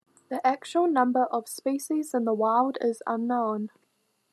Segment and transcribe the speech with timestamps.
[0.29, 3.69] The actual number of species in the wild is unknown.